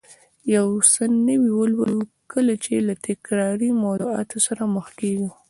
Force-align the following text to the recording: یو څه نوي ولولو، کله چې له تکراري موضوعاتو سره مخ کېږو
یو 0.55 0.67
څه 0.93 1.03
نوي 1.27 1.51
ولولو، 1.55 1.99
کله 2.31 2.53
چې 2.63 2.73
له 2.87 2.93
تکراري 3.07 3.69
موضوعاتو 3.83 4.37
سره 4.47 4.61
مخ 4.75 4.87
کېږو 4.99 5.29